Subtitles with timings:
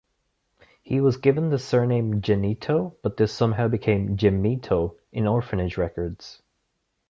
[0.81, 6.41] He was given the surname Genito, but this somehow became Gemito in orphanage records.